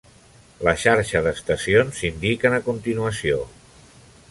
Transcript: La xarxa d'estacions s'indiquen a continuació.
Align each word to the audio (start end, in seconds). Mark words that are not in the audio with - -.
La 0.67 0.71
xarxa 0.83 1.21
d'estacions 1.27 2.01
s'indiquen 2.01 2.57
a 2.59 2.63
continuació. 2.71 3.39